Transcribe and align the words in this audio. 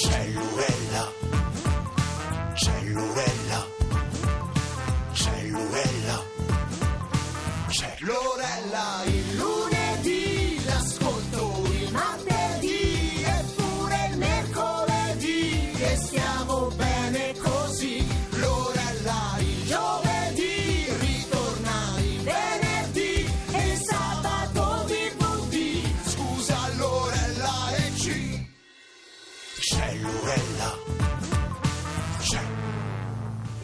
Cellurella, 0.00 1.12
cellurella, 2.54 3.66
cellurella, 5.12 6.22
cellurella, 7.68 9.04
Cellurella. 29.62 31.01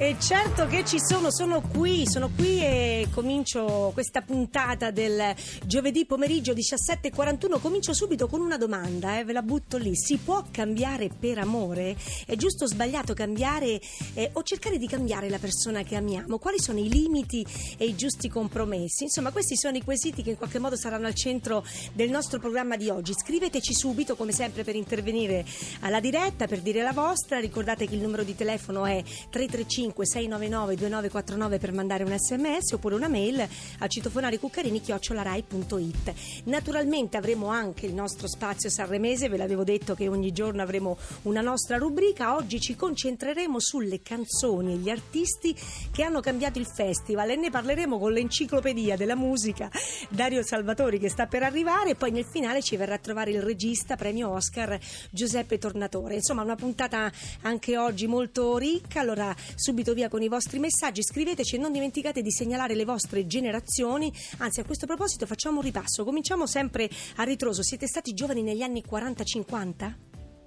E 0.00 0.14
certo 0.20 0.68
che 0.68 0.84
ci 0.84 0.98
sono, 1.00 1.32
sono 1.32 1.60
qui, 1.60 2.06
sono 2.06 2.30
qui 2.32 2.60
e 2.60 3.08
comincio 3.12 3.90
questa 3.92 4.20
puntata 4.20 4.92
del 4.92 5.34
giovedì 5.66 6.06
pomeriggio 6.06 6.52
17.41. 6.52 7.58
Comincio 7.60 7.92
subito 7.92 8.28
con 8.28 8.40
una 8.40 8.56
domanda, 8.56 9.18
eh, 9.18 9.24
ve 9.24 9.32
la 9.32 9.42
butto 9.42 9.76
lì. 9.76 9.96
Si 9.96 10.18
può 10.18 10.44
cambiare 10.52 11.08
per 11.08 11.38
amore? 11.38 11.96
È 12.24 12.36
giusto 12.36 12.62
o 12.62 12.66
sbagliato 12.68 13.12
cambiare 13.12 13.80
eh, 14.14 14.30
o 14.34 14.44
cercare 14.44 14.78
di 14.78 14.86
cambiare 14.86 15.28
la 15.28 15.38
persona 15.40 15.82
che 15.82 15.96
amiamo? 15.96 16.38
Quali 16.38 16.60
sono 16.60 16.78
i 16.78 16.88
limiti 16.88 17.44
e 17.76 17.86
i 17.86 17.96
giusti 17.96 18.28
compromessi? 18.28 19.02
Insomma, 19.02 19.32
questi 19.32 19.56
sono 19.56 19.76
i 19.78 19.82
quesiti 19.82 20.22
che 20.22 20.30
in 20.30 20.36
qualche 20.36 20.60
modo 20.60 20.76
saranno 20.76 21.08
al 21.08 21.14
centro 21.16 21.66
del 21.92 22.10
nostro 22.10 22.38
programma 22.38 22.76
di 22.76 22.88
oggi. 22.88 23.14
Scriveteci 23.14 23.74
subito, 23.74 24.14
come 24.14 24.30
sempre, 24.30 24.62
per 24.62 24.76
intervenire 24.76 25.44
alla 25.80 25.98
diretta, 25.98 26.46
per 26.46 26.60
dire 26.60 26.82
la 26.82 26.92
vostra. 26.92 27.40
Ricordate 27.40 27.88
che 27.88 27.96
il 27.96 28.00
numero 28.00 28.22
di 28.22 28.36
telefono 28.36 28.86
è 28.86 29.02
335 29.28 29.86
699 29.94 30.74
2949 30.76 31.58
per 31.58 31.72
mandare 31.72 32.04
un 32.04 32.16
sms 32.16 32.72
oppure 32.72 32.94
una 32.94 33.08
mail 33.08 33.46
a 33.78 33.86
citofonaricuccarini 33.86 34.80
chiocciolarai.it 34.80 36.14
naturalmente 36.44 37.16
avremo 37.16 37.48
anche 37.48 37.86
il 37.86 37.94
nostro 37.94 38.28
spazio 38.28 38.70
sanremese 38.70 39.28
ve 39.28 39.36
l'avevo 39.36 39.64
detto 39.64 39.94
che 39.94 40.08
ogni 40.08 40.32
giorno 40.32 40.62
avremo 40.62 40.96
una 41.22 41.40
nostra 41.40 41.76
rubrica. 41.76 42.34
Oggi 42.36 42.60
ci 42.60 42.76
concentreremo 42.76 43.58
sulle 43.60 44.02
canzoni 44.02 44.74
e 44.74 44.76
gli 44.76 44.90
artisti 44.90 45.56
che 45.90 46.02
hanno 46.02 46.20
cambiato 46.20 46.58
il 46.58 46.66
festival 46.66 47.30
e 47.30 47.36
ne 47.36 47.50
parleremo 47.50 47.98
con 47.98 48.12
l'enciclopedia 48.12 48.96
della 48.96 49.16
musica 49.16 49.70
Dario 50.08 50.42
Salvatori 50.42 50.98
che 50.98 51.08
sta 51.08 51.26
per 51.26 51.42
arrivare 51.42 51.90
e 51.90 51.94
poi 51.94 52.10
nel 52.10 52.26
finale 52.30 52.62
ci 52.62 52.76
verrà 52.76 52.94
a 52.94 52.98
trovare 52.98 53.30
il 53.30 53.42
regista 53.42 53.96
premio 53.96 54.30
Oscar 54.30 54.78
Giuseppe 55.10 55.58
Tornatore. 55.58 56.14
Insomma 56.14 56.42
una 56.42 56.56
puntata 56.56 57.10
anche 57.42 57.76
oggi 57.78 58.06
molto 58.06 58.56
ricca. 58.56 59.00
Allora 59.00 59.34
subito 59.54 59.77
via 59.94 60.08
con 60.08 60.22
i 60.22 60.28
vostri 60.28 60.58
messaggi, 60.58 61.02
scriveteci 61.02 61.56
e 61.56 61.58
non 61.58 61.72
dimenticate 61.72 62.22
di 62.22 62.30
segnalare 62.30 62.74
le 62.74 62.84
vostre 62.84 63.26
generazioni. 63.26 64.12
Anzi, 64.38 64.60
a 64.60 64.64
questo 64.64 64.86
proposito 64.86 65.26
facciamo 65.26 65.58
un 65.58 65.64
ripasso. 65.64 66.04
Cominciamo 66.04 66.46
sempre 66.46 66.88
a 67.16 67.22
ritroso. 67.22 67.62
Siete 67.62 67.86
stati 67.86 68.12
giovani 68.14 68.42
negli 68.42 68.62
anni 68.62 68.82
40-50? 68.88 69.94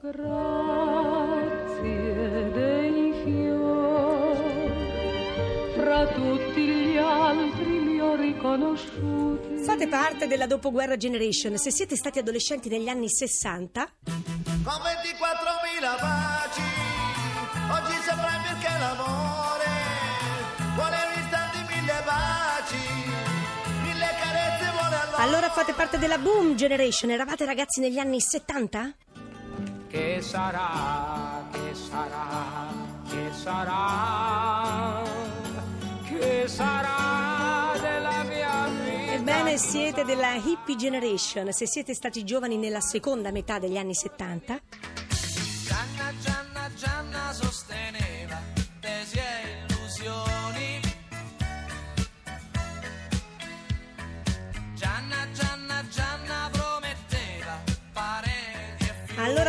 Grazie 0.01 0.31
dei 2.51 3.13
fiori, 3.23 4.71
fra 5.75 6.07
tutti 6.07 6.61
gli 6.61 6.97
altri 6.97 7.83
li 7.83 7.99
ho 7.99 8.15
riconosciuti. 8.15 9.63
Fate 9.63 9.87
parte 9.87 10.25
della 10.25 10.47
dopoguerra 10.47 10.97
generation. 10.97 11.57
Se 11.57 11.71
siete 11.71 11.95
stati 11.95 12.17
adolescenti 12.17 12.67
negli 12.67 12.87
anni 12.87 13.09
60, 13.09 13.91
con 14.03 14.73
24.000 14.73 15.99
baci 16.01 16.80
oggi 17.71 17.95
sembra 18.03 18.31
più 18.43 18.57
che 18.59 18.69
l'amore 18.79 19.69
vuole 20.75 20.97
un 21.07 21.21
istante 21.23 21.57
mille 21.69 22.01
baci 22.05 22.85
mille 23.81 24.09
carezze 24.19 24.71
vuole 24.71 24.95
allora 24.95 25.17
allora 25.23 25.49
fate 25.49 25.73
parte 25.73 25.97
della 25.97 26.17
boom 26.17 26.55
generation. 26.55 27.11
Eravate 27.11 27.45
ragazzi 27.45 27.79
negli 27.79 27.97
anni 27.99 28.19
70? 28.19 28.93
Che 29.87 30.21
sarà, 30.21 31.45
che 31.51 31.75
sarà, 31.75 32.67
che 33.09 33.29
sarà, 33.33 35.03
che 36.03 36.47
sarà 36.47 37.73
della 37.79 38.23
mia 38.23 38.67
vita? 38.67 39.13
Ebbene, 39.13 39.57
siete 39.57 40.05
della 40.05 40.35
hippie 40.35 40.75
generation. 40.75 41.51
Se 41.51 41.67
siete 41.67 41.93
stati 41.93 42.23
giovani 42.23 42.57
nella 42.57 42.81
seconda 42.81 43.31
metà 43.31 43.59
degli 43.59 43.77
anni 43.77 43.93
70, 43.93 44.59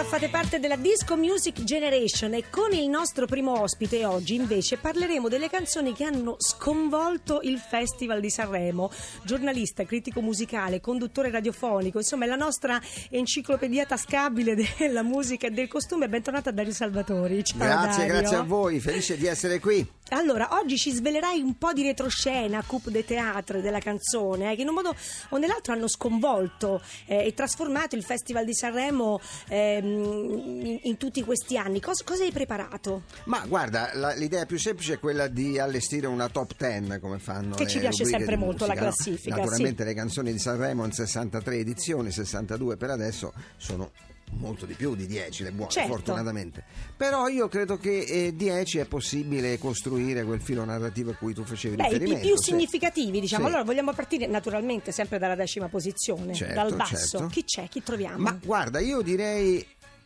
fate 0.05 0.29
parte 0.29 0.59
della 0.59 0.77
Disco 0.77 1.17
Music 1.17 1.63
Generation 1.63 2.35
e 2.35 2.51
con 2.51 2.73
il 2.73 2.89
nostro 2.89 3.27
primo 3.27 3.61
ospite 3.61 4.05
oggi 4.05 4.35
invece 4.35 4.77
parleremo 4.77 5.29
delle 5.29 5.49
canzoni 5.49 5.93
che 5.93 6.05
hanno 6.05 6.37
sconvolto 6.39 7.41
il 7.43 7.59
Festival 7.59 8.21
di 8.21 8.29
Sanremo. 8.29 8.91
Giornalista, 9.23 9.85
critico 9.85 10.21
musicale, 10.21 10.81
conduttore 10.81 11.31
radiofonico, 11.31 11.99
insomma 11.99 12.25
è 12.25 12.29
la 12.29 12.37
nostra 12.37 12.81
enciclopedia 13.11 13.87
tascabile 13.87 14.57
della 14.77 15.03
musica 15.03 15.47
e 15.47 15.51
del 15.51 15.69
costume. 15.69 16.09
Bentornata 16.09 16.51
a 16.51 16.53
Dario 16.53 16.73
Salvatori. 16.73 17.45
Ciao 17.45 17.59
Grazie, 17.59 18.07
Dario. 18.07 18.21
grazie 18.21 18.37
a 18.37 18.43
voi, 18.43 18.81
felice 18.81 19.17
di 19.17 19.27
essere 19.27 19.61
qui. 19.61 19.87
Allora, 20.11 20.49
oggi 20.53 20.77
ci 20.77 20.91
svelerai 20.91 21.41
un 21.41 21.57
po' 21.57 21.73
di 21.73 21.83
retroscena, 21.83 22.63
coupe 22.67 22.91
de 22.91 23.03
théâtre 23.03 23.63
della 23.63 23.79
canzone, 23.79 24.53
eh, 24.53 24.57
che 24.57 24.63
in 24.63 24.69
un 24.69 24.75
modo 24.75 24.95
o 25.31 25.39
nell'altro 25.39 25.73
hanno 25.73 25.89
sconvolto 25.89 26.83
eh, 27.07 27.25
e 27.25 27.33
trasformato 27.33 27.97
il 27.97 28.05
Festival 28.05 28.45
di 28.45 28.53
Sanremo 28.53 29.21
ehm, 29.49 29.92
in, 29.93 30.79
in 30.83 30.97
tutti 30.97 31.23
questi 31.23 31.57
anni. 31.57 31.81
Cos- 31.81 32.03
cosa 32.03 32.25
hai 32.25 32.33
preparato? 32.33 33.03
Ma 33.25 33.45
guarda, 33.47 33.91
la- 33.95 34.15
l'idea 34.15 34.47
più 34.47 34.59
semplice 34.59 34.95
è 34.95 34.99
quella 34.99 35.29
di 35.29 35.59
allestire 35.59 36.07
una 36.07 36.29
top 36.29 36.53
10 36.57 36.99
come 37.01 37.19
fanno 37.19 37.55
Che 37.55 37.67
ci 37.67 37.79
piace 37.79 38.05
sempre 38.05 38.37
molto, 38.37 38.67
la 38.67 38.73
musica, 38.75 38.87
no? 38.87 38.93
classifica, 38.95 39.37
Naturalmente 39.37 39.85
le 39.85 39.95
canzoni 39.95 40.33
di 40.33 40.39
Sanremo 40.39 40.85
in 40.85 40.93
63 40.93 41.57
edizioni, 41.57 42.11
62 42.11 42.77
per 42.77 42.91
adesso, 42.91 43.33
sono 43.57 43.91
molto 44.35 44.65
di 44.65 44.73
più 44.73 44.95
di 44.95 45.07
10 45.07 45.43
le 45.43 45.53
buone, 45.53 45.71
Certo. 45.71 45.91
fortunatamente. 45.93 46.65
Però 46.97 47.29
io 47.29 47.49
credo 47.49 47.77
che 47.77 47.99
eh, 48.01 48.35
10 48.35 48.79
è 48.79 48.85
possibile 48.87 49.59
costruire 49.59 50.25
quel 50.25 50.41
filo 50.41 50.65
narrativo 50.65 51.11
a 51.11 51.15
cui 51.15 51.35
tu 51.35 51.45
facevi 51.45 51.77
Beh, 51.77 51.83
i 51.83 51.93
riferimento. 51.93 52.27
più 52.27 52.37
sì. 52.39 52.45
significativi, 52.45 53.21
diciamo. 53.21 53.43
Sì. 53.45 53.49
Allora, 53.51 53.65
vogliamo 53.65 53.93
partire 53.93 54.27
naturalmente 54.27 54.91
sempre 54.91 55.19
dalla 55.19 55.35
decima 55.35 55.69
posizione, 55.69 56.33
Certo, 56.33 56.55
dal 56.55 56.75
basso. 56.75 57.19
certo. 57.19 57.27
Chi 57.27 57.45
c'è? 57.45 57.69
Chi 57.69 57.83
troviamo? 57.83 58.17
Ma 58.19 58.39
guarda, 58.43 58.81
io 58.81 59.03
direi 59.03 59.63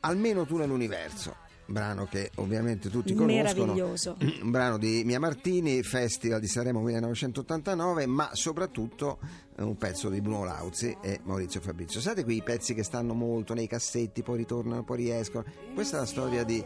almeno 0.07 0.47
tu 0.47 0.57
nell'universo. 0.57 1.45
Brano 1.69 2.07
che 2.07 2.31
ovviamente 2.37 2.89
tutti 2.89 3.13
conoscono. 3.13 3.67
Meraviglioso. 3.67 4.17
Un 4.21 4.51
brano 4.53 4.79
di 4.79 5.03
Mia 5.05 5.19
Martini, 5.19 5.83
Festival 5.83 6.39
di 6.39 6.47
Sanremo 6.47 6.81
1989, 6.81 8.07
ma 8.07 8.31
soprattutto 8.35 9.19
eh, 9.57 9.65
un 9.65 9.77
pezzo 9.77 10.09
di 10.09 10.21
Bruno 10.21 10.45
Lauzi 10.45 10.97
e 11.03 11.19
Maurizio 11.25 11.61
Fabrizio. 11.61 12.01
Sapete 12.01 12.23
quei 12.23 12.41
pezzi 12.45 12.73
che 12.73 12.85
stanno 12.85 13.15
molto 13.15 13.53
nei 13.53 13.67
cassetti, 13.67 14.23
poi 14.23 14.37
ritornano, 14.37 14.85
poi 14.85 14.99
riescono? 14.99 15.45
Questa 15.75 15.97
è 15.97 16.01
la 16.01 16.07
storia 16.07 16.45
di 16.45 16.63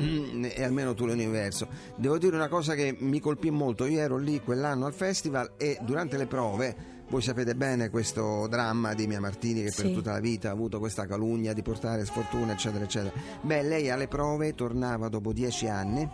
mm, 0.00 0.44
E 0.46 0.64
almeno 0.64 0.94
tu 0.94 1.04
l'universo. 1.04 1.68
Devo 1.96 2.16
dire 2.16 2.34
una 2.34 2.48
cosa 2.48 2.74
che 2.74 2.96
mi 2.98 3.20
colpì 3.20 3.50
molto. 3.50 3.84
Io 3.84 4.00
ero 4.00 4.16
lì 4.16 4.40
quell'anno 4.40 4.86
al 4.86 4.94
festival 4.94 5.52
e 5.58 5.76
durante 5.82 6.16
le 6.16 6.26
prove. 6.26 6.96
Voi 7.10 7.22
sapete 7.22 7.54
bene 7.54 7.88
questo 7.88 8.46
dramma 8.48 8.92
di 8.92 9.06
Mia 9.06 9.18
Martini 9.18 9.62
che 9.62 9.72
per 9.74 9.86
Sì. 9.86 9.94
tutta 9.94 10.12
la 10.12 10.20
vita 10.20 10.50
ha 10.50 10.52
avuto 10.52 10.78
questa 10.78 11.06
calunnia 11.06 11.54
di 11.54 11.62
portare 11.62 12.04
sfortuna, 12.04 12.52
eccetera, 12.52 12.84
eccetera. 12.84 13.14
Beh, 13.40 13.62
lei 13.62 13.88
alle 13.88 14.08
prove 14.08 14.54
tornava 14.54 15.08
dopo 15.08 15.32
dieci 15.32 15.68
anni, 15.68 16.06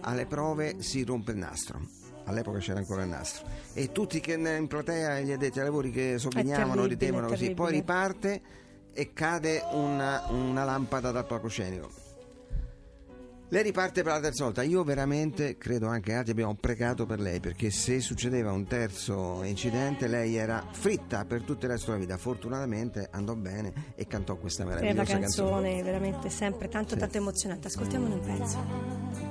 alle 0.00 0.24
prove 0.24 0.80
si 0.80 1.04
rompe 1.04 1.32
il 1.32 1.36
nastro. 1.38 1.80
All'epoca 2.24 2.58
c'era 2.60 2.78
ancora 2.78 3.02
il 3.02 3.08
nastro. 3.08 3.46
E 3.74 3.92
tutti 3.92 4.20
che 4.20 4.32
in 4.34 4.66
platea 4.68 5.20
gli 5.20 5.32
addetti 5.32 5.58
ai 5.58 5.64
lavori 5.66 5.90
che 5.90 6.16
sogghignavano, 6.16 6.86
ridevano 6.86 7.26
è 7.26 7.30
così. 7.30 7.52
Poi 7.52 7.72
riparte 7.72 8.40
e 8.92 9.12
cade 9.12 9.62
una, 9.72 10.22
una 10.30 10.64
lampada 10.64 11.10
dal 11.10 11.26
palcoscenico. 11.26 11.99
Lei 13.52 13.64
riparte 13.64 14.04
per 14.04 14.12
la 14.12 14.20
terza 14.20 14.44
volta. 14.44 14.62
Io 14.62 14.84
veramente 14.84 15.58
credo 15.58 15.88
anche 15.88 16.14
altri 16.14 16.30
abbiamo 16.30 16.54
pregato 16.54 17.04
per 17.04 17.18
lei 17.18 17.40
perché 17.40 17.72
se 17.72 17.98
succedeva 17.98 18.52
un 18.52 18.64
terzo 18.64 19.42
incidente 19.42 20.06
lei 20.06 20.36
era 20.36 20.64
fritta 20.70 21.24
per 21.24 21.42
tutto 21.42 21.66
il 21.66 21.72
resto 21.72 21.90
della 21.90 22.04
vita. 22.04 22.16
Fortunatamente 22.16 23.08
andò 23.10 23.34
bene 23.34 23.72
e 23.96 24.06
cantò 24.06 24.36
questa 24.36 24.62
È 24.62 24.66
una 24.66 24.76
meravigliosa 24.76 25.18
canzone 25.18 25.82
veramente 25.82 26.30
sempre 26.30 26.68
tanto 26.68 26.94
tanto 26.96 27.16
emozionante. 27.16 27.66
Ascoltiamone 27.66 28.14
un 28.14 28.20
pezzo. 28.20 29.29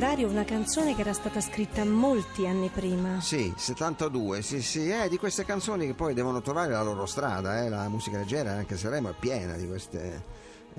Dario 0.00 0.28
una 0.28 0.44
canzone 0.44 0.94
che 0.94 1.02
era 1.02 1.12
stata 1.12 1.42
scritta 1.42 1.84
molti 1.84 2.46
anni 2.46 2.70
prima. 2.70 3.20
Sì, 3.20 3.52
72, 3.54 4.40
sì, 4.40 4.62
sì, 4.62 4.88
è 4.88 5.10
di 5.10 5.18
queste 5.18 5.44
canzoni 5.44 5.84
che 5.84 5.92
poi 5.92 6.14
devono 6.14 6.40
trovare 6.40 6.72
la 6.72 6.80
loro 6.80 7.04
strada, 7.04 7.62
eh, 7.62 7.68
la 7.68 7.86
musica 7.90 8.16
leggera, 8.16 8.52
anche 8.52 8.78
Sanremo 8.78 9.10
è 9.10 9.14
piena 9.20 9.56
di 9.56 9.68
queste 9.68 10.24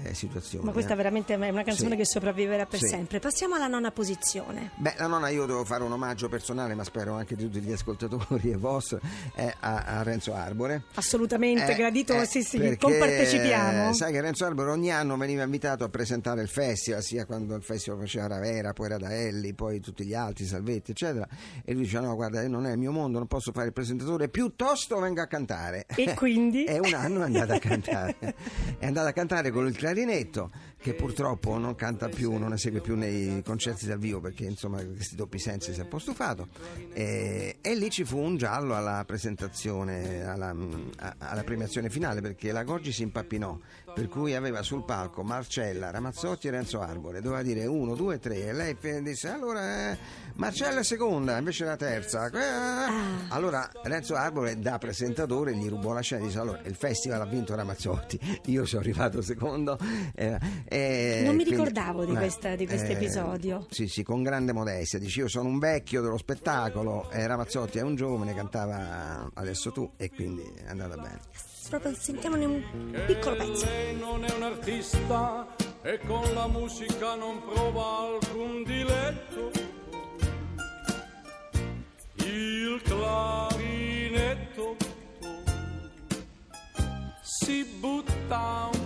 eh, 0.03 0.13
situazioni. 0.13 0.65
Ma 0.65 0.71
questa 0.71 0.93
eh. 0.93 0.95
veramente 0.95 1.33
è 1.33 1.49
una 1.49 1.63
canzone 1.63 1.91
Sì. 1.91 1.95
che 1.97 2.05
sopravviverà 2.05 2.65
per 2.65 2.79
Sì. 2.79 2.87
sempre. 2.87 3.19
Passiamo 3.19 3.55
alla 3.55 3.67
nona 3.67 3.91
posizione. 3.91 4.71
Beh, 4.75 4.95
la 4.97 5.07
nonna 5.07 5.29
io 5.29 5.45
devo 5.45 5.63
fare 5.65 5.83
un 5.83 5.91
omaggio 5.91 6.29
personale, 6.29 6.73
ma 6.75 6.83
spero 6.83 7.13
anche 7.13 7.35
di 7.35 7.43
tutti 7.43 7.59
gli 7.61 7.71
ascoltatori 7.71 8.51
e 8.51 8.55
vostri, 8.57 8.99
è 9.33 9.53
a, 9.59 9.83
a 9.99 10.03
Renzo 10.03 10.33
Arbore. 10.33 10.83
Assolutamente 10.95 11.71
Eh, 11.71 11.75
gradito, 11.75 12.13
eh, 12.13 12.25
sì, 12.25 12.41
sì, 12.43 12.57
perché, 12.57 12.77
compartecipiamo. 12.77 13.89
eh, 13.89 13.93
Sai 13.93 14.11
che 14.11 14.21
Renzo 14.21 14.45
Arbore 14.45 14.71
ogni 14.71 14.91
anno 14.91 15.17
veniva 15.17 15.43
invitato 15.43 15.83
a 15.83 15.89
presentare 15.89 16.41
il 16.41 16.47
festival, 16.49 17.01
sia 17.03 17.25
quando 17.25 17.55
il 17.55 17.63
festival 17.63 17.99
faceva 17.99 18.27
Ravera, 18.27 18.73
poi 18.73 18.89
Radaelli, 18.89 19.53
poi 19.53 19.79
tutti 19.79 20.05
gli 20.05 20.13
altri, 20.13 20.45
Salvetti, 20.45 20.91
eccetera. 20.91 21.27
E 21.63 21.73
lui 21.73 21.83
diceva: 21.83 22.07
No, 22.07 22.15
guarda, 22.15 22.45
non 22.47 22.65
è 22.65 22.71
il 22.71 22.77
mio 22.77 22.91
mondo, 22.91 23.17
non 23.17 23.27
posso 23.27 23.51
fare 23.51 23.67
il 23.67 23.73
presentatore, 23.73 24.29
piuttosto 24.29 24.99
vengo 24.99 25.21
a 25.21 25.27
cantare. 25.27 25.85
E 25.95 26.13
quindi? 26.15 26.63
e 26.65 26.79
un 26.79 26.93
anno 26.93 27.21
è 27.21 27.25
andato 27.25 27.53
a 27.53 27.59
cantare. 27.59 28.15
è 28.79 28.85
andato 28.85 29.07
a 29.07 29.11
cantare 29.11 29.51
con 29.51 29.65
il 29.67 29.75
clarinetto, 29.81 30.51
che 30.81 30.93
purtroppo 30.95 31.57
non 31.57 31.75
canta 31.75 32.09
più, 32.09 32.33
non 32.37 32.53
esegue 32.53 32.81
più 32.81 32.95
nei 32.95 33.43
concerti 33.43 33.85
dal 33.85 33.99
vivo 33.99 34.19
perché 34.19 34.45
insomma 34.45 34.83
questi 34.83 35.15
doppi 35.15 35.37
sensi 35.37 35.73
si 35.73 35.79
è 35.79 35.83
un 35.83 35.89
po' 35.89 35.99
stufato. 35.99 36.47
E, 36.93 37.57
e 37.61 37.75
lì 37.75 37.89
ci 37.91 38.03
fu 38.03 38.17
un 38.17 38.35
giallo 38.37 38.75
alla 38.75 39.03
presentazione, 39.05 40.23
alla, 40.25 40.55
a- 40.97 41.15
alla 41.19 41.43
premiazione 41.43 41.89
finale 41.89 42.21
perché 42.21 42.51
la 42.51 42.63
Goggi 42.63 42.91
si 42.91 43.03
impappinò, 43.03 43.57
per 43.93 44.07
cui 44.07 44.33
aveva 44.33 44.63
sul 44.63 44.83
palco 44.83 45.21
Marcella, 45.23 45.91
Ramazzotti 45.91 46.47
e 46.47 46.51
Renzo 46.51 46.79
Arbore, 46.81 47.21
doveva 47.21 47.43
dire 47.43 47.65
uno, 47.67 47.93
due, 47.95 48.17
tre 48.19 48.47
e 48.47 48.53
lei 48.53 48.75
disse 49.03 49.29
allora 49.29 49.91
eh, 49.91 49.97
Marcella 50.35 50.79
è 50.79 50.83
seconda, 50.83 51.37
invece 51.37 51.65
la 51.65 51.75
terza. 51.75 52.25
Eh, 52.27 53.29
Allora 53.29 53.69
Renzo 53.83 54.15
Arbore 54.15 54.59
da 54.59 54.77
presentatore 54.77 55.55
gli 55.55 55.69
rubò 55.69 55.93
la 55.93 56.01
scena 56.01 56.23
e 56.23 56.25
disse 56.25 56.39
allora 56.39 56.61
il 56.65 56.75
festival 56.75 57.21
ha 57.21 57.25
vinto 57.25 57.53
Ramazzotti, 57.55 58.19
io 58.45 58.65
sono 58.65 58.81
arrivato 58.81 59.21
secondo. 59.21 59.77
eh, 60.15 60.37
eh, 60.73 61.21
Non 61.25 61.35
mi 61.35 61.43
quindi- 61.43 61.59
ricordavo 61.61 62.05
di 62.05 62.13
eh, 62.13 62.15
questa- 62.17 62.55
di 62.55 62.65
questo 62.65 62.87
eh, 62.91 62.93
episodio. 62.93 63.67
Sì, 63.69 63.87
sì, 63.87 64.03
con 64.03 64.23
grande 64.23 64.53
modestia. 64.53 64.99
Dici 64.99 65.19
io 65.19 65.27
sono 65.27 65.49
un 65.49 65.59
vecchio 65.59 66.01
dello 66.01 66.17
spettacolo 66.17 67.09
e 67.11 67.27
Ramazzotti 67.27 67.77
è 67.77 67.81
un 67.81 67.95
giovane, 67.95 68.33
cantava 68.33 69.29
adesso 69.33 69.71
tu 69.71 69.91
e 69.97 70.09
quindi 70.09 70.43
è 70.65 70.69
andata 70.69 70.95
bene. 70.95 71.19
Proprio 71.69 71.93
sentiamone 71.95 72.45
un 72.45 72.63
piccolo 73.05 73.35
pezzo. 73.35 73.65
Lei 73.65 73.95
non 73.97 74.23
è 74.23 74.31
un 74.33 74.43
artista 74.43 75.47
e 75.83 75.99
con 76.07 76.33
la 76.33 76.47
musica 76.47 77.15
non 77.15 77.41
prova 77.45 77.97
alcun 78.13 78.63
diletto. 78.63 79.51
Il 82.15 82.81
clarinetto 82.83 84.75
si 87.21 87.63
butta 87.79 88.69
un. 88.73 88.80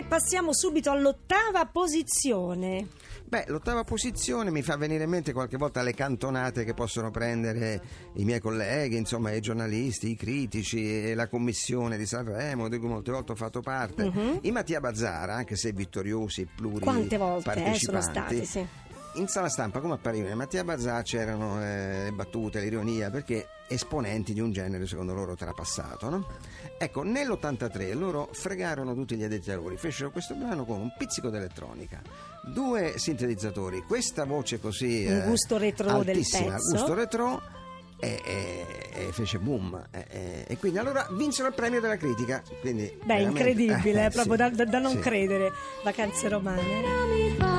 E 0.00 0.04
passiamo 0.04 0.54
subito 0.54 0.90
all'ottava 0.90 1.66
posizione. 1.66 2.88
Beh, 3.26 3.44
l'ottava 3.48 3.84
posizione 3.84 4.50
mi 4.50 4.62
fa 4.62 4.78
venire 4.78 5.04
in 5.04 5.10
mente 5.10 5.34
qualche 5.34 5.58
volta 5.58 5.82
le 5.82 5.92
cantonate 5.92 6.64
che 6.64 6.72
possono 6.72 7.10
prendere 7.10 7.82
i 8.14 8.24
miei 8.24 8.40
colleghi, 8.40 8.96
insomma 8.96 9.30
i 9.32 9.42
giornalisti, 9.42 10.08
i 10.12 10.16
critici 10.16 11.10
e 11.10 11.14
la 11.14 11.28
commissione 11.28 11.98
di 11.98 12.06
Sanremo, 12.06 12.70
di 12.70 12.78
cui 12.78 12.88
molte 12.88 13.10
volte 13.12 13.32
ho 13.32 13.34
fatto 13.34 13.60
parte. 13.60 14.10
I 14.40 14.50
Mattia 14.50 14.80
Bazzara, 14.80 15.34
anche 15.34 15.54
se 15.54 15.70
vittoriosi, 15.72 16.46
pluri 16.46 16.76
Mhm. 16.76 16.80
Quante 16.80 17.16
volte 17.18 17.64
eh, 17.66 17.74
sono 17.74 18.00
stati, 18.00 18.46
sì. 18.46 18.66
In 19.16 19.28
sala 19.28 19.50
stampa 19.50 19.80
come 19.80 19.94
apparivano 19.94 20.34
Mattia 20.34 20.64
Bazzà 20.64 21.02
c'erano 21.02 21.62
eh, 21.62 22.04
le 22.04 22.12
battute, 22.12 22.60
l'ironia, 22.60 23.10
perché 23.10 23.46
esponenti 23.70 24.32
di 24.32 24.40
un 24.40 24.50
genere 24.52 24.86
secondo 24.86 25.14
loro 25.14 25.34
trapassato. 25.36 26.08
No? 26.10 26.26
Ecco, 26.76 27.02
nell'83 27.02 27.96
loro 27.96 28.28
fregarono 28.32 28.94
tutti 28.94 29.16
gli 29.16 29.22
addetti 29.22 29.50
ai 29.50 29.56
lavori, 29.56 29.76
fecero 29.76 30.10
questo 30.10 30.34
brano 30.34 30.64
con 30.64 30.80
un 30.80 30.92
pizzico 30.98 31.30
d'elettronica, 31.30 32.00
due 32.52 32.94
sintetizzatori, 32.96 33.82
questa 33.86 34.24
voce 34.24 34.58
così... 34.60 35.04
Un 35.06 35.12
eh, 35.18 35.24
gusto 35.26 35.56
retro 35.56 36.02
del 36.02 36.16
altissima, 36.16 36.52
pezzo. 36.54 36.70
gusto 36.76 36.94
retro 36.94 37.42
e, 38.02 38.20
e- 38.24 38.66
e 39.08 39.12
fece 39.12 39.38
boom 39.38 39.80
e, 39.90 40.44
e- 40.48 40.56
quindi 40.56 40.78
allora 40.78 41.06
vinsero 41.12 41.48
il 41.48 41.54
premio 41.54 41.80
della 41.80 41.98
critica 41.98 42.42
quindi 42.62 42.84
Beh, 43.04 43.04
veramente- 43.04 43.38
incredibile, 43.50 44.02
eh, 44.04 44.06
è 44.06 44.10
proprio 44.10 44.32
sì, 44.32 44.38
da, 44.40 44.48
da- 44.48 44.64
da 44.64 44.78
non 44.78 44.92
sì. 44.92 44.98
credere. 45.00 45.50
Vacanze 45.84 46.28
romane. 46.28 47.49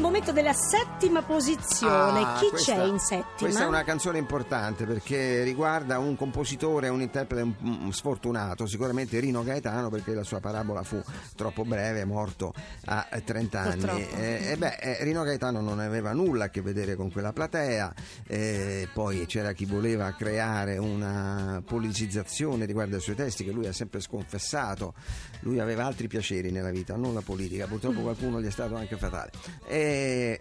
Il 0.00 0.06
momento 0.06 0.32
della 0.32 0.54
settima 0.54 1.20
posizione. 1.22 2.20
Ah, 2.22 2.38
Chi 2.40 2.48
questa- 2.48 2.72
c'è 2.74 2.84
in 2.84 2.98
settima? 2.98 3.34
Questa 3.36 3.64
è 3.64 3.66
una 3.66 3.84
canzone 3.84 4.16
importante 4.16 4.86
perché 4.86 5.42
riguarda 5.42 5.98
un 5.98 6.16
compositore 6.16 6.88
un 6.88 7.02
interprete 7.02 7.42
un- 7.42 7.54
un 7.82 7.92
sfortunato, 7.92 8.64
sicuramente 8.66 9.20
Rino 9.20 9.44
Gaetano 9.44 9.90
perché 9.90 10.14
la 10.14 10.22
sua 10.24 10.40
parabola 10.40 10.82
fu 10.84 11.02
troppo 11.36 11.66
breve, 11.66 12.06
morto 12.06 12.54
a 12.86 13.08
eh, 13.12 13.22
30 13.22 13.60
anni. 13.60 14.06
Eh, 14.16 14.52
e 14.52 14.56
beh, 14.56 14.76
eh, 14.80 15.04
Rino 15.04 15.22
Gaetano 15.22 15.60
non 15.60 15.78
aveva 15.80 16.12
nulla 16.14 16.44
a 16.46 16.48
che 16.48 16.62
vedere 16.62 16.96
con 16.96 17.12
quella 17.12 17.34
platea, 17.34 17.92
eh, 18.26 18.88
poi 18.94 19.26
c'era 19.26 19.52
chi 19.52 19.66
voleva 19.66 20.14
creare 20.14 20.78
una 20.78 21.62
politicizzazione 21.62 22.64
riguardo 22.64 22.96
ai 22.96 23.02
suoi 23.02 23.16
testi 23.16 23.44
che 23.44 23.50
lui 23.50 23.66
ha 23.66 23.72
sempre 23.74 24.00
sconfessato. 24.00 24.94
Lui 25.40 25.60
aveva 25.60 25.84
altri 25.84 26.08
piaceri 26.08 26.50
nella 26.50 26.70
vita, 26.70 26.96
non 26.96 27.12
la 27.12 27.20
politica, 27.20 27.66
purtroppo 27.66 28.00
qualcuno 28.00 28.40
gli 28.40 28.46
è 28.46 28.50
stato 28.50 28.76
anche 28.76 28.96
fatale. 28.96 29.30
E, 29.66 29.88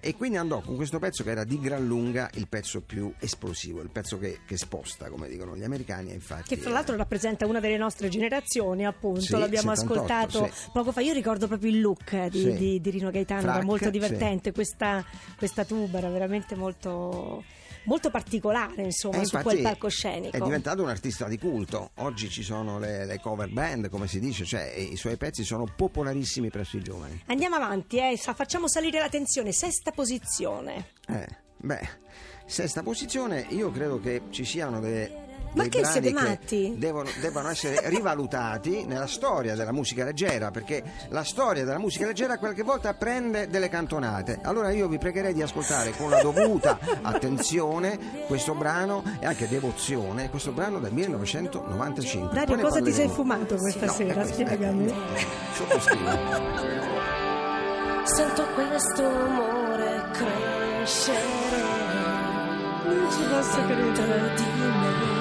e 0.02 0.16
quindi 0.18 0.38
andò 0.38 0.62
con 0.62 0.76
questo 0.76 1.00
pezzo 1.00 1.24
che 1.24 1.32
era 1.32 1.44
di 1.44 1.60
gran 1.60 1.86
lunga 1.86 2.30
il 2.36 2.48
pezzo 2.48 2.82
più 2.82 3.12
esplosivo, 3.20 3.82
il 3.82 3.90
pezzo 3.90 4.18
che, 4.20 4.40
che 4.46 4.58
sposta, 4.58 5.10
come 5.10 5.28
dicono 5.28 5.56
gli 5.56 5.64
americani, 5.64 6.12
infatti... 6.14 6.56
Che 6.56 6.62
fra 6.62 6.72
l'altro 6.72 6.96
rappresenta 6.96 7.46
una 7.46 7.60
delle 7.60 7.78
nostre 7.78 8.10
generazioni, 8.10 8.86
appunto. 8.86 9.22
Sì, 9.22 9.32
L'abbiamo 9.32 9.74
78, 9.76 9.94
ascoltato 9.94 10.50
sì. 10.54 10.70
poco 10.72 10.92
fa. 10.92 11.02
Io 11.02 11.14
ricordo 11.14 11.48
proprio 11.48 11.72
il 11.72 11.82
look 11.82 12.12
eh, 12.14 12.30
di, 12.30 12.42
Sì. 12.42 12.54
di- 12.56 12.82
di 12.82 12.90
Rino 12.90 13.12
Gaetano, 13.12 13.42
era 13.42 13.52
Frac, 13.54 13.64
molto 13.66 13.90
divertente. 13.90 14.52
Questa, 14.52 15.04
questa 15.38 15.66
tuba 15.66 15.98
era 16.00 16.10
veramente 16.10 16.56
molto, 16.56 17.44
molto 17.90 18.12
particolare, 18.12 18.84
insomma, 18.84 19.22
E 19.22 19.26
su 19.26 19.38
quel 19.40 19.62
palcoscenico. 19.62 20.38
È 20.38 20.40
diventato 20.40 20.84
un 20.84 20.90
artista 20.90 21.28
di 21.28 21.40
culto. 21.40 21.90
Oggi 21.96 22.30
ci 22.30 22.44
sono 22.44 22.78
le, 22.78 23.06
le 23.06 23.20
cover 23.20 23.50
band, 23.50 23.90
come 23.90 24.08
si 24.08 24.20
dice, 24.20 24.46
cioè 24.46 24.72
i 24.78 24.96
suoi 24.96 25.18
pezzi 25.18 25.44
sono 25.44 25.66
popolarissimi 25.76 26.52
presso 26.52 26.78
i 26.78 26.84
giovani. 26.84 27.24
Andiamo 27.26 27.56
avanti, 27.56 27.98
eh, 27.98 28.16
fa- 28.16 28.36
facciamo 28.36 28.68
salire 28.68 29.00
la 29.00 29.10
tensione. 29.10 29.52
Sesta 29.52 29.90
posizione. 29.92 30.92
Eh, 31.08 31.28
beh, 31.58 31.90
sesta 32.46 32.84
posizione, 32.84 33.48
io 33.50 33.72
credo 33.72 34.00
che 34.00 34.22
ci 34.30 34.46
siano 34.46 34.80
dei. 34.80 35.28
Ma 35.54 35.64
che 35.68 35.80
brani 35.82 35.92
siete 35.92 36.12
matti? 36.12 36.76
Devono, 36.78 37.10
devono 37.22 37.50
essere 37.50 37.82
rivalutati 37.90 38.86
nella 38.86 39.08
storia 39.08 39.56
della 39.56 39.72
musica 39.72 40.04
leggera 40.04 40.52
perché 40.52 40.84
la 41.10 41.24
storia 41.24 41.66
della 41.66 41.80
musica 41.80 42.06
leggera 42.06 42.38
qualche 42.38 42.64
volta 42.64 42.94
prende 42.94 43.48
delle 43.48 43.68
cantonate 43.70 44.40
allora 44.44 44.72
io 44.72 44.88
vi 44.88 44.98
pregherei 44.98 45.34
di 45.34 45.42
ascoltare 45.42 45.92
con 45.92 46.10
la 46.10 46.22
dovuta 46.22 46.78
attenzione 47.02 48.24
questo 48.28 48.54
brano 48.54 49.04
e 49.20 49.26
anche 49.26 49.48
devozione 49.48 50.30
questo 50.30 50.52
brano 50.52 50.80
del 50.80 50.94
1995 50.94 52.34
Dario, 52.34 52.58
cosa 52.58 52.80
ti 52.82 52.92
sei 52.92 53.08
parleremo. 53.08 53.14
fumato 53.14 53.56
questa 53.56 53.86
No, 53.88 53.92
sera? 53.92 54.26
Spiegami. 54.26 54.94
sottoscrivo 55.54 57.18
Sento 58.04 58.44
questo 58.56 59.06
amore 59.06 60.04
crescere 60.14 61.18
Non 62.86 63.12
ci 63.12 63.22
posso 63.30 63.66
credere. 63.66 64.34
di 64.36 64.44
me. 64.44 65.19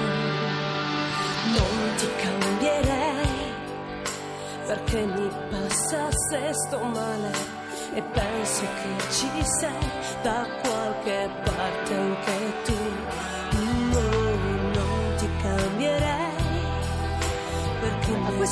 Perché 4.69 5.03
mi 5.03 5.27
passa 5.49 6.09
se 6.11 6.53
sto 6.53 6.77
male 6.83 7.31
e 7.95 8.03
penso 8.03 8.61
che 8.61 9.11
ci 9.11 9.27
sei 9.43 10.21
da 10.21 10.45
qualche 10.61 11.27
parte 11.43 11.93
anche 11.95 12.53
tu. 12.65 13.38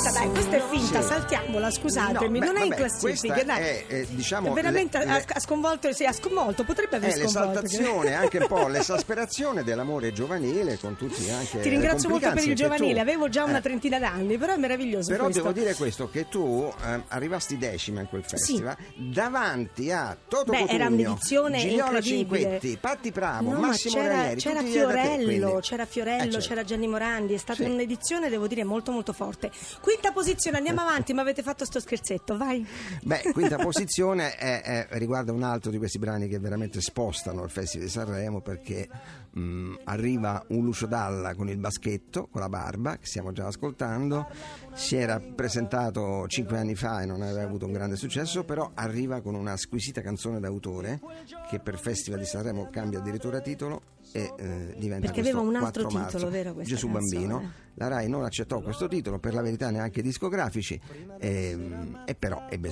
Dai, 0.00 0.30
questa 0.30 0.56
è 0.56 0.62
finta, 0.70 1.02
saltiamola, 1.02 1.70
scusatemi, 1.70 2.38
No, 2.38 2.44
non 2.46 2.54
beh, 2.54 2.60
è 2.60 2.62
in 2.62 2.68
vabbè, 2.70 2.80
classifica, 2.80 3.34
questa 3.34 3.44
dai. 3.44 3.60
è, 3.62 3.84
eh, 3.88 4.06
diciamo, 4.10 4.52
veramente 4.52 4.98
le- 4.98 5.04
ha, 5.04 5.16
le- 5.18 5.24
ha 5.26 5.40
sconvolto, 5.40 5.92
sì, 5.92 6.04
ha 6.04 6.12
sconvolto, 6.12 6.62
potrebbe 6.64 6.96
aver 6.96 7.10
È 7.10 7.12
sconvolto. 7.26 7.60
l'esaltazione, 7.60 8.14
anche 8.14 8.38
un 8.38 8.46
po' 8.46 8.68
l'esasperazione 8.68 9.64
dell'amore 9.64 10.12
giovanile 10.12 10.78
con 10.78 10.96
tutti 10.96 11.28
anche 11.30 11.60
Ti 11.60 11.68
ringrazio 11.68 12.08
molto 12.08 12.30
per 12.32 12.46
il 12.46 12.54
giovanile, 12.54 12.94
tu- 12.94 13.00
avevo 13.00 13.28
già 13.28 13.44
una 13.44 13.58
Eh, 13.58 13.62
trentina 13.62 13.98
d'anni, 13.98 14.38
però 14.38 14.54
è 14.54 14.56
meraviglioso 14.56 15.10
Però 15.10 15.24
questo. 15.24 15.42
devo 15.42 15.52
dire 15.52 15.74
questo, 15.74 16.08
che 16.08 16.28
tu 16.28 16.72
ehm, 16.84 17.04
arrivasti 17.08 17.58
decima 17.58 18.00
in 18.00 18.08
quel 18.08 18.24
festival 18.24 18.76
davanti 18.96 19.90
a 19.90 20.16
Toto 20.28 20.52
Beh, 20.52 20.58
era 20.68 20.84
Cotugno, 20.86 21.08
un'edizione 21.08 21.58
Gigliola. 21.58 22.00
Cinquetti, 22.00 22.78
Patti 22.80 23.10
Bravo, 23.10 23.50
No, 23.50 23.58
ma 23.60 23.66
Massimo 23.68 23.94
c'era, 23.94 24.14
Ranieri, 24.16 24.40
c'era 24.40 24.60
te, 24.60 24.66
Fiorello, 24.68 25.58
c'era 25.60 25.86
Fiorello, 25.86 26.22
Eh, 26.22 26.30
certo. 26.32 26.48
c'era 26.48 26.64
Gianni 26.64 26.86
Morandi, 26.86 27.34
è 27.34 27.38
stata 27.38 27.62
Sì. 27.64 27.68
un'edizione, 27.68 28.28
devo 28.28 28.46
dire, 28.46 28.64
molto 28.64 28.90
molto 28.92 29.12
forte. 29.12 29.50
Quinta 29.88 30.12
posizione, 30.12 30.58
andiamo 30.58 30.82
avanti, 30.82 31.14
ma 31.14 31.22
avete 31.22 31.42
fatto 31.42 31.64
sto 31.64 31.80
scherzetto, 31.80 32.36
vai. 32.36 32.64
Beh, 33.02 33.30
quinta 33.32 33.56
posizione 33.64 34.36
è- 34.36 34.60
è- 34.60 34.86
riguarda 34.98 35.32
un 35.32 35.42
altro 35.42 35.70
di 35.70 35.78
questi 35.78 35.98
brani 35.98 36.28
che 36.28 36.38
veramente 36.38 36.82
spostano 36.82 37.42
il 37.42 37.48
Festival 37.48 37.86
di 37.86 37.92
Sanremo 37.92 38.42
perché 38.42 38.86
mh, 39.30 39.76
arriva 39.84 40.44
un 40.48 40.62
Lucio 40.62 40.84
Dalla 40.84 41.34
con 41.34 41.48
il 41.48 41.56
baschetto, 41.56 42.28
con 42.30 42.42
la 42.42 42.50
barba, 42.50 42.98
che 42.98 43.06
stiamo 43.06 43.32
già 43.32 43.46
ascoltando, 43.46 44.26
si 44.74 44.94
era 44.96 45.18
presentato 45.20 46.26
cinque 46.28 46.58
anni 46.58 46.74
fa 46.74 47.00
e 47.00 47.06
non 47.06 47.22
aveva 47.22 47.42
avuto 47.44 47.64
un 47.64 47.72
grande 47.72 47.96
successo, 47.96 48.44
però 48.44 48.70
arriva 48.74 49.22
con 49.22 49.34
una 49.34 49.56
squisita 49.56 50.02
canzone 50.02 50.38
d'autore 50.38 51.00
che 51.48 51.60
per 51.60 51.78
Festival 51.78 52.18
di 52.20 52.26
Sanremo 52.26 52.68
cambia 52.70 52.98
addirittura 52.98 53.40
titolo 53.40 53.80
e 54.12 54.32
eh, 54.38 54.74
diventa 54.76 55.06
Perché 55.06 55.20
aveva 55.20 55.40
un 55.40 55.56
altro 55.56 55.82
4 55.82 55.88
titolo, 55.88 56.24
marzo. 56.24 56.30
vero, 56.30 56.62
Gesù 56.62 56.90
canzone? 56.90 57.24
Bambino. 57.26 57.52
La 57.74 57.88
RAI 57.88 58.08
non 58.08 58.24
accettò 58.24 58.60
questo 58.60 58.88
titolo, 58.88 59.18
per 59.18 59.34
la 59.34 59.42
verità 59.42 59.70
neanche 59.70 60.02
discografici, 60.02 60.80
e, 61.20 61.56
e 62.04 62.14
però 62.16 62.46
ebbe 62.50 62.70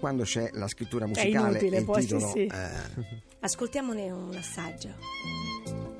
quando 0.00 0.24
c'è 0.24 0.50
la 0.54 0.66
scrittura 0.66 1.06
musicale 1.06 1.50
inutile, 1.50 1.76
e 1.76 1.78
il 1.80 1.84
poi, 1.84 2.00
sì, 2.02 2.06
titolo... 2.08 2.26
sì. 2.32 2.46
eh, 2.46 3.26
Ascoltiamone 3.40 4.10
un 4.10 4.34
assaggio. 4.34 5.98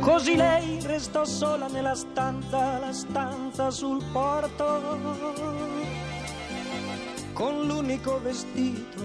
Così 0.00 0.36
lei 0.36 0.80
restò 0.82 1.24
sola 1.24 1.66
nella 1.68 1.94
stanza, 1.94 2.78
la 2.78 2.92
stanza 2.92 3.70
sul 3.70 4.04
porto, 4.12 5.63
con 7.34 7.66
l'unico 7.66 8.20
vestito 8.22 9.02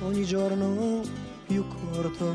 ogni 0.00 0.24
giorno 0.24 1.02
più 1.46 1.64
corto. 1.68 2.34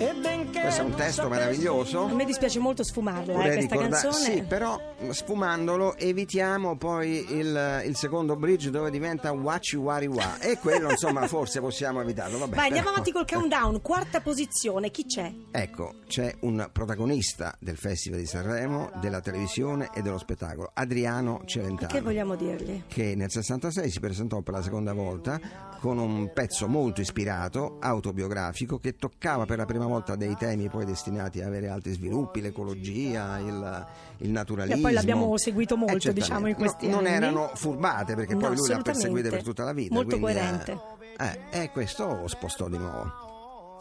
Questo 0.00 0.80
è 0.80 0.84
un 0.84 0.94
testo 0.94 1.28
meraviglioso. 1.28 2.04
A 2.04 2.14
me 2.14 2.24
dispiace 2.24 2.58
molto 2.58 2.82
sfumarla, 2.82 3.34
eh, 3.34 3.52
questa 3.52 3.74
ricorda- 3.74 4.00
canzone. 4.00 4.34
Sì, 4.34 4.42
però 4.42 4.80
sfumandolo 5.10 5.96
evitiamo 5.98 6.78
poi 6.78 7.36
il, 7.36 7.82
il 7.84 7.96
secondo 7.96 8.34
bridge 8.34 8.70
dove 8.70 8.90
diventa 8.90 9.30
Wachi 9.32 9.76
Wari 9.76 10.06
Wa 10.06 10.38
e 10.38 10.56
quello 10.56 10.88
insomma 10.90 11.26
forse 11.26 11.60
possiamo 11.60 12.00
evitarlo. 12.00 12.38
Vabbè, 12.38 12.56
Vai, 12.56 12.66
andiamo 12.68 12.88
avanti 12.88 13.12
col 13.12 13.26
countdown, 13.26 13.82
quarta 13.82 14.20
posizione, 14.20 14.90
chi 14.90 15.04
c'è? 15.04 15.30
Ecco, 15.50 15.96
c'è 16.06 16.34
un 16.40 16.66
protagonista 16.72 17.54
del 17.58 17.76
Festival 17.76 18.20
di 18.20 18.26
Sanremo, 18.26 18.90
della 19.02 19.20
televisione 19.20 19.90
e 19.92 20.00
dello 20.00 20.18
spettacolo, 20.18 20.70
Adriano 20.72 21.42
Celentano. 21.44 21.92
Che 21.92 22.00
vogliamo 22.00 22.36
dirgli? 22.36 22.84
che 22.86 23.14
nel 23.14 23.30
66 23.30 23.90
si 23.90 24.00
presentò 24.00 24.40
per 24.40 24.54
la 24.54 24.62
seconda 24.62 24.94
volta 24.94 25.38
con 25.78 25.98
un 25.98 26.30
pezzo 26.32 26.68
molto 26.68 27.02
ispirato, 27.02 27.76
autobiografico, 27.80 28.78
che 28.78 28.96
toccava 28.96 29.44
per 29.44 29.58
la 29.58 29.64
prima 29.66 29.84
volta 29.84 29.88
dei 30.16 30.36
temi 30.36 30.68
poi 30.68 30.84
destinati 30.84 31.40
a 31.42 31.46
avere 31.46 31.68
altri 31.68 31.92
sviluppi, 31.92 32.40
l'ecologia, 32.40 33.38
il, 33.38 33.86
il 34.18 34.30
naturalismo. 34.30 34.78
E 34.78 34.80
poi 34.82 34.92
l'abbiamo 34.92 35.36
seguito 35.36 35.76
molto, 35.76 36.08
Eh, 36.08 36.12
diciamo, 36.12 36.46
in 36.46 36.54
questi 36.54 36.86
No, 36.86 36.96
Non 36.96 37.06
anni. 37.06 37.16
erano 37.16 37.50
furbate, 37.54 38.14
perché 38.14 38.34
No, 38.34 38.40
poi 38.40 38.48
lui 38.56 38.58
l'ha 38.68 38.74
assolutamente. 38.76 38.90
perseguita 38.92 39.28
per 39.30 39.42
tutta 39.42 39.64
la 39.64 39.72
vita. 39.72 39.94
Molto 39.94 40.18
quindi, 40.18 40.38
eh, 40.38 40.40
coerente. 40.40 40.78
Eh, 41.18 41.38
e 41.62 41.70
questo 41.72 42.26
spostò 42.28 42.68
di 42.68 42.78
nuovo. 42.78 43.10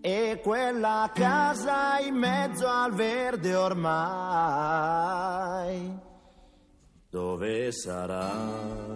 e 0.00 0.40
quella 0.42 1.10
casa 1.12 1.98
in 1.98 2.14
mezzo 2.14 2.66
al 2.66 2.92
verde 2.94 3.54
ormai 4.62 5.98
dove 7.10 7.70
sarà 7.72 8.91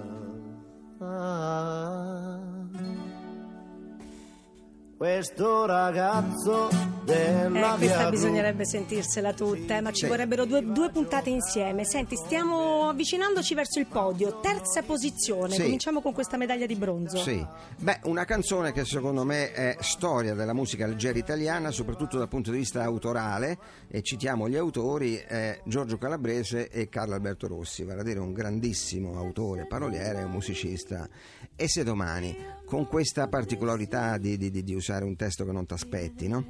questo 4.96 5.66
ragazzo 5.66 6.95
della 7.06 7.74
Eh, 7.74 7.78
questa 7.78 8.10
bisognerebbe 8.10 8.66
sentirsela 8.66 9.32
tutta, 9.32 9.76
eh, 9.76 9.80
ma 9.80 9.92
ci 9.92 10.02
Sì. 10.04 10.06
vorrebbero 10.08 10.44
due, 10.44 10.62
due 10.64 10.90
puntate 10.90 11.30
insieme. 11.30 11.84
Senti, 11.84 12.16
stiamo 12.16 12.88
avvicinandoci 12.88 13.54
verso 13.54 13.78
il 13.78 13.86
podio. 13.86 14.40
Terza 14.40 14.82
posizione, 14.82 15.54
Sì. 15.54 15.62
cominciamo 15.62 16.02
con 16.02 16.12
questa 16.12 16.36
medaglia 16.36 16.66
di 16.66 16.74
bronzo. 16.74 17.16
Sì, 17.18 17.44
beh, 17.78 18.00
una 18.04 18.24
canzone 18.24 18.72
che 18.72 18.84
secondo 18.84 19.24
me 19.24 19.52
è 19.52 19.76
storia 19.80 20.34
della 20.34 20.52
musica 20.52 20.86
leggera 20.86 21.16
italiana, 21.18 21.70
soprattutto 21.70 22.18
dal 22.18 22.28
punto 22.28 22.50
di 22.50 22.58
vista 22.58 22.82
autorale, 22.82 23.56
e 23.88 24.02
citiamo 24.02 24.48
gli 24.48 24.56
autori, 24.56 25.14
è 25.16 25.60
Giorgio 25.64 25.98
Calabrese 25.98 26.68
e 26.68 26.88
Carlo 26.88 27.14
Alberto 27.14 27.46
Rossi, 27.46 27.84
vale 27.84 28.00
a 28.00 28.04
dire 28.04 28.18
un 28.18 28.32
grandissimo 28.32 29.16
autore, 29.16 29.66
paroliere, 29.66 30.24
un 30.24 30.30
musicista. 30.32 31.08
E 31.54 31.68
se 31.68 31.84
domani, 31.84 32.36
con 32.66 32.86
questa 32.86 33.28
particolarità 33.28 34.18
di, 34.18 34.36
di- 34.36 34.50
di- 34.50 34.62
di 34.64 34.74
usare 34.74 35.04
un 35.04 35.14
testo 35.16 35.44
che 35.44 35.52
non 35.52 35.64
ti 35.66 35.72
aspetti, 35.74 36.26
no? 36.28 36.44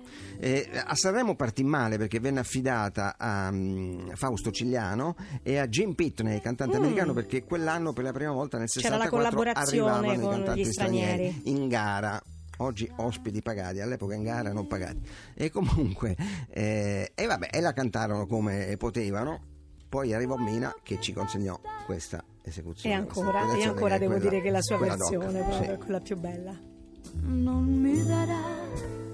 Eh, 0.46 0.70
a 0.84 0.94
Sanremo 0.94 1.34
partì 1.34 1.64
male 1.64 1.98
perché 1.98 2.20
venne 2.20 2.38
affidata 2.40 3.16
a 3.18 3.50
mm, 3.50 4.10
Fausto 4.14 4.52
Cigliano 4.52 5.16
e 5.42 5.58
a 5.58 5.66
Jim 5.66 5.94
Pitney, 5.94 6.40
cantante 6.40 6.76
americano, 6.76 7.12
perché 7.12 7.42
quell'anno 7.42 7.92
per 7.92 8.04
la 8.04 8.12
prima 8.12 8.30
volta 8.30 8.56
nel 8.58 8.66
Mm. 8.66 8.80
C'era 8.80 8.96
la 8.96 9.04
64 9.04 9.42
collaborazione 9.42 9.90
arrivavano 9.90 10.12
i 10.12 10.20
con 10.20 10.30
cantanti 10.30 10.60
gli 10.60 10.64
stranieri. 10.64 11.40
in 11.46 11.66
gara 11.68 12.22
oggi 12.58 12.90
ospiti 12.96 13.42
pagati, 13.42 13.80
all'epoca 13.80 14.14
in 14.14 14.22
gara 14.22 14.52
non 14.52 14.66
pagati. 14.68 15.00
E 15.34 15.50
comunque, 15.50 16.14
eh, 16.50 17.10
e 17.14 17.26
vabbè, 17.26 17.48
e 17.50 17.60
la 17.60 17.72
cantarono 17.72 18.26
come 18.26 18.74
potevano. 18.78 19.40
Poi 19.88 20.12
arrivò 20.14 20.36
Mina 20.36 20.72
che 20.82 20.98
ci 21.00 21.12
consegnò 21.12 21.58
questa 21.86 22.22
E 22.42 22.48
esecuzione. 22.50 22.94
ancora, 22.94 23.40
e 23.56 23.64
ancora 23.64 23.90
che 23.90 23.96
è 23.96 23.98
devo 24.08 24.14
quella- 24.14 24.30
dire 24.30 24.42
che 24.42 24.50
la 24.50 24.62
sua 24.62 24.76
doc, 24.78 24.86
versione 24.88 25.40
sì. 25.40 25.48
proprio 25.48 25.72
è 25.72 25.76
quella 25.78 26.00
più 26.00 26.16
bella. 26.16 26.56
non 27.22 27.64
mi 27.64 28.04
darà 28.04 29.05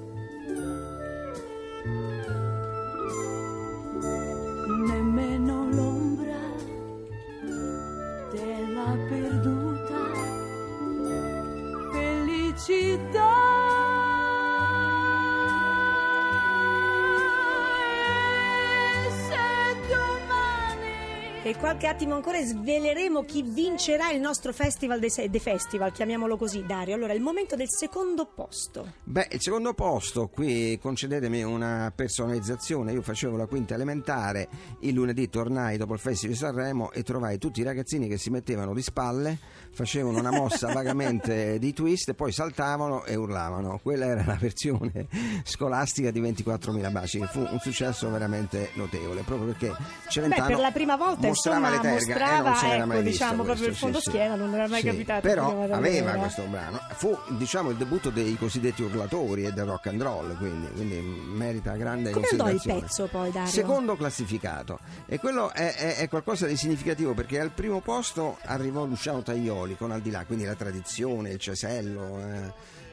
E 21.53 21.57
qualche 21.59 21.87
attimo 21.87 22.15
ancora 22.15 22.43
sveleremo 22.43 23.25
chi 23.25 23.43
vincerà 23.43 24.11
il 24.11 24.23
nostro 24.23 24.55
festival 24.55 24.99
dei, 24.99 25.11
se- 25.11 25.29
festival, 25.39 25.93
chiamiamolo 25.93 26.39
così, 26.39 26.65
Dario. 26.65 26.95
Allora, 26.95 27.13
il 27.13 27.21
momento 27.21 27.57
del 27.57 27.69
secondo 27.69 28.25
posto. 28.25 28.95
Beh, 29.05 29.29
il 29.33 29.41
secondo 29.43 29.75
posto, 29.75 30.29
qui 30.29 30.79
concedetemi 30.81 31.43
una 31.43 31.93
personalizzazione, 31.95 32.93
io 32.93 33.03
facevo 33.03 33.37
la 33.37 33.45
quinta 33.45 33.75
elementare, 33.75 34.49
il 34.81 34.95
lunedì 34.95 35.29
tornai 35.29 35.77
dopo 35.77 35.93
il 35.93 35.99
Festival 35.99 36.33
di 36.33 36.41
Sanremo 36.41 36.91
e 36.91 37.03
trovai 37.03 37.37
tutti 37.37 37.61
i 37.61 37.65
ragazzini 37.65 38.09
che 38.09 38.17
si 38.17 38.31
mettevano 38.31 38.73
di 38.73 38.81
spalle, 38.81 39.39
facevano 39.73 40.21
una 40.21 40.31
mossa 40.31 40.69
vagamente 40.73 41.59
di 41.59 41.75
twist 41.75 42.09
e 42.09 42.15
poi 42.15 42.33
saltavano 42.33 43.05
e 43.05 43.15
urlavano. 43.15 43.79
Quella 43.83 44.07
era 44.07 44.25
la 44.25 44.39
versione 44.41 45.07
scolastica 45.45 46.11
di 46.11 46.23
24.000 46.23 46.91
baci, 46.91 47.19
che 47.19 47.27
fu 47.27 47.41
un 47.41 47.59
successo 47.61 48.09
veramente 48.09 48.71
notevole, 48.73 49.21
proprio 49.21 49.49
perché 49.49 49.77
Celentano 50.09 50.47
Beh, 50.47 50.55
per 50.55 50.63
la 50.63 50.71
prima 50.71 50.97
volta 50.97 51.29
mostrava 51.51 51.71
le 51.71 51.81
terga 51.81 51.95
mostrava, 51.95 52.49
non 52.51 52.57
si 52.59 52.65
era 52.67 52.75
ecco, 52.77 52.87
mai 52.87 53.03
visto 53.03 53.11
diciamo 53.11 53.43
proprio 53.43 53.55
il 53.55 53.69
questo, 53.71 53.85
fondo 53.85 53.99
sì, 53.99 54.05
sì. 54.05 54.11
schiena, 54.11 54.35
non 54.35 54.55
era 54.55 54.69
mai 54.69 54.81
Sì, 54.81 54.87
capitato 54.87 55.21
Però 55.21 55.63
aveva 55.63 55.79
vedere. 55.79 56.19
questo 56.19 56.43
brano. 56.45 56.81
Fu 56.95 57.19
diciamo 57.29 57.71
il 57.71 57.77
debutto 57.77 58.11
dei 58.11 58.37
cosiddetti 58.37 58.83
urlatori 58.83 59.45
e 59.45 59.53
del 59.53 59.65
rock 59.65 59.87
and 59.89 60.03
roll, 60.03 60.37
quindi, 60.37 60.69
quindi 60.73 61.01
merita 61.01 61.75
grande 61.77 62.11
Come 62.11 62.29
andò 62.31 62.49
il 62.51 62.61
pezzo 62.65 63.07
poi, 63.07 63.31
Dario? 63.31 63.51
Secondo 63.51 63.97
classificato. 63.97 64.79
E 65.07 65.19
quello 65.19 65.51
è, 65.53 65.75
è- 65.75 65.97
è 65.97 66.09
qualcosa 66.09 66.47
di 66.47 66.57
significativo 66.57 67.15
perché 67.15 67.41
al 67.41 67.51
primo 67.51 67.81
posto 67.81 68.39
arrivò 68.45 68.85
Luciano 68.85 69.23
Taglioli 69.23 69.77
con 69.77 69.91
Al 69.91 70.01
di 70.01 70.11
là, 70.11 70.25
quindi 70.25 70.45
la 70.45 70.55
tradizione, 70.55 71.31
il 71.31 71.39
cesello, 71.39 72.19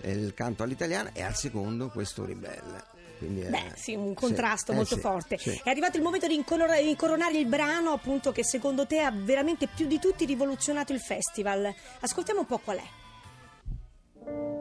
eh, 0.01 0.11
il 0.11 0.33
canto 0.33 0.63
all'italiana, 0.63 1.09
e 1.13 1.21
al 1.23 1.35
secondo 1.35 1.89
questo 1.89 2.25
ribelle. 2.25 2.97
Quindi 3.19 3.41
è- 3.41 3.49
Beh, 3.49 3.71
sì, 3.75 3.93
un 3.93 4.15
contrasto 4.15 4.67
sì, 4.67 4.71
eh, 4.71 4.75
molto 4.75 4.95
sì, 4.95 5.01
forte. 5.01 5.37
sì. 5.37 5.61
È 5.63 5.69
arrivato 5.69 5.97
il 5.97 6.03
momento 6.03 6.25
di 6.25 6.33
incoronare 6.33 7.37
il 7.37 7.45
brano, 7.45 7.91
appunto, 7.91 8.31
che 8.31 8.43
secondo 8.43 8.87
te 8.87 8.99
ha 9.01 9.11
veramente 9.11 9.67
più 9.67 9.85
di 9.85 9.99
tutti 9.99 10.25
rivoluzionato 10.25 10.91
il 10.93 10.99
festival. 10.99 11.71
Ascoltiamo 11.99 12.39
un 12.39 12.45
po' 12.47 12.57
qual 12.57 12.77
è. 12.77 12.87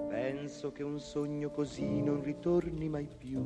Penso 0.09 0.73
che 0.73 0.83
un 0.83 1.01
sogno 1.01 1.51
così 1.51 2.03
non 2.03 2.23
ritorni 2.23 2.89
mai 2.89 3.09
più. 3.17 3.39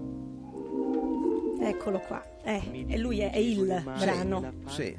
Eccolo 1.61 2.01
qua. 2.01 2.25
Eh, 2.43 2.87
e 2.89 2.99
lui 2.99 3.21
è, 3.21 3.31
è 3.31 3.37
il 3.39 3.81
brano. 3.85 4.53
Sì. 4.67 4.97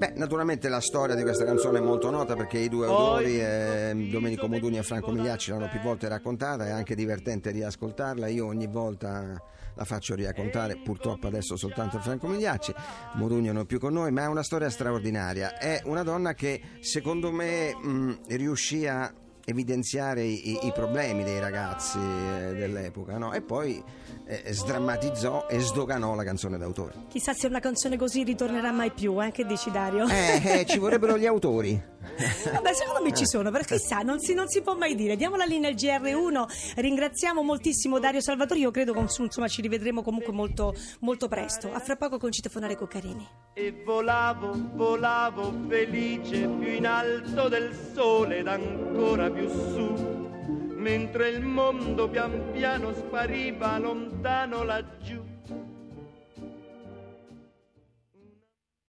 Beh, 0.00 0.14
naturalmente 0.16 0.70
la 0.70 0.80
storia 0.80 1.14
di 1.14 1.20
questa 1.20 1.44
canzone 1.44 1.76
è 1.76 1.82
molto 1.82 2.08
nota 2.08 2.34
perché 2.34 2.56
i 2.56 2.70
due 2.70 2.86
autori, 2.86 3.38
eh, 3.38 4.08
Domenico 4.10 4.48
Modugni 4.48 4.78
e 4.78 4.82
Franco 4.82 5.10
Migliacci, 5.12 5.50
l'hanno 5.50 5.68
più 5.68 5.78
volte 5.80 6.08
raccontata, 6.08 6.66
è 6.66 6.70
anche 6.70 6.94
divertente 6.94 7.50
riascoltarla, 7.50 8.26
io 8.28 8.46
ogni 8.46 8.66
volta 8.66 9.38
la 9.74 9.84
faccio 9.84 10.14
riaccontare, 10.14 10.78
purtroppo 10.82 11.26
adesso 11.26 11.54
soltanto 11.54 11.98
a 11.98 12.00
Franco 12.00 12.28
Migliacci, 12.28 12.72
Modugni 13.16 13.48
non 13.48 13.58
è 13.58 13.66
più 13.66 13.78
con 13.78 13.92
noi, 13.92 14.10
ma 14.10 14.22
è 14.22 14.26
una 14.26 14.42
storia 14.42 14.70
straordinaria, 14.70 15.58
è 15.58 15.82
una 15.84 16.02
donna 16.02 16.32
che 16.32 16.62
secondo 16.80 17.30
me 17.30 17.74
mh, 17.74 18.20
riuscì 18.28 18.86
a 18.86 19.12
evidenziare 19.44 20.22
i, 20.22 20.66
i 20.66 20.72
problemi 20.72 21.24
dei 21.24 21.40
ragazzi 21.40 21.98
eh, 21.98 22.54
dell'epoca 22.54 23.18
no? 23.18 23.32
e 23.32 23.40
poi 23.40 23.82
eh, 24.26 24.52
sdrammatizzò 24.52 25.46
e 25.48 25.58
sdoganò 25.60 26.14
la 26.14 26.24
canzone 26.24 26.58
d'autore. 26.58 26.94
Chissà 27.08 27.32
se 27.32 27.46
una 27.46 27.60
canzone 27.60 27.96
così 27.96 28.22
ritornerà 28.22 28.70
mai 28.70 28.90
più, 28.90 29.22
eh? 29.22 29.30
Che 29.30 29.44
dici 29.44 29.70
Dario? 29.70 30.06
Eh, 30.08 30.60
eh, 30.60 30.66
ci 30.66 30.78
vorrebbero 30.78 31.18
gli 31.18 31.26
autori. 31.26 31.80
Vabbè, 32.00 32.74
secondo 32.74 33.02
me 33.02 33.12
ci 33.14 33.26
sono, 33.26 33.50
perché 33.50 33.76
chissà, 33.76 34.00
non 34.00 34.20
si, 34.20 34.34
non 34.34 34.48
si 34.48 34.62
può 34.62 34.74
mai 34.76 34.94
dire. 34.94 35.16
Diamo 35.16 35.36
la 35.36 35.44
linea 35.44 35.68
al 35.68 35.76
GR1. 35.76 36.74
Ringraziamo 36.76 37.42
moltissimo 37.42 37.98
Dario 37.98 38.20
Salvatori. 38.20 38.60
Io 38.60 38.70
credo 38.70 38.92
che 38.92 39.00
insomma, 39.00 39.48
ci 39.48 39.60
rivedremo 39.60 40.02
comunque 40.02 40.32
molto, 40.32 40.74
molto 41.00 41.28
presto. 41.28 41.72
A 41.72 41.78
fra 41.80 41.96
poco 41.96 42.18
con 42.18 42.32
Citofonare 42.32 42.76
Coccarini. 42.76 43.28
E 43.54 43.82
volavo, 43.84 44.54
volavo 44.74 45.52
felice 45.68 46.46
più 46.46 46.72
in 46.72 46.86
alto 46.86 47.48
del 47.48 47.76
sole 47.94 48.38
ed 48.38 48.46
ancora 48.46 49.30
più 49.30 49.48
su, 49.48 50.28
mentre 50.76 51.28
il 51.30 51.44
mondo 51.44 52.08
pian 52.08 52.50
piano 52.52 52.94
spariva 52.94 53.78
lontano 53.78 54.62
laggiù. 54.62 55.29